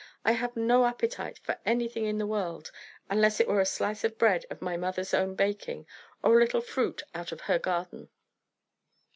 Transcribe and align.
I 0.25 0.31
have 0.31 0.55
no 0.57 0.85
appetite 0.87 1.37
for 1.37 1.59
anything 1.63 2.05
in 2.07 2.17
the 2.17 2.25
world, 2.25 2.71
unless 3.07 3.39
it 3.39 3.47
were 3.47 3.61
a 3.61 3.67
slice 3.67 4.03
of 4.03 4.17
bread 4.17 4.47
of 4.49 4.59
my 4.59 4.75
mother's 4.75 5.13
own 5.13 5.35
baking, 5.35 5.85
or 6.23 6.35
a 6.35 6.39
little 6.39 6.61
fruit 6.61 7.03
out 7.13 7.31
of 7.31 7.41
her 7.41 7.59
garden." 7.59 8.09